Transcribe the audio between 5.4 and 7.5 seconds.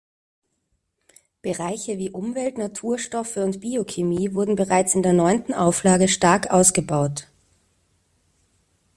Auflage stark ausgebaut.